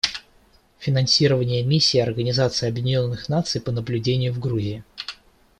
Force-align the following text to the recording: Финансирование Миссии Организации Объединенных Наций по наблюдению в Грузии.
Финансирование 0.79 1.61
Миссии 1.61 1.99
Организации 1.99 2.67
Объединенных 2.67 3.29
Наций 3.29 3.61
по 3.61 3.71
наблюдению 3.71 4.33
в 4.33 4.39
Грузии. 4.39 4.83